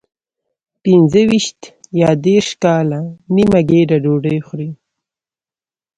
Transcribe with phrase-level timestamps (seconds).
[0.83, 1.59] پنځه ویشت
[2.01, 2.99] یا دېرش کاله
[3.35, 4.69] نیمه ګېډه ډوډۍ خوري.